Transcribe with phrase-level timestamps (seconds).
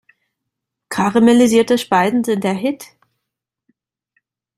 [0.89, 2.85] Karamellisierte Speisen sind der Hit!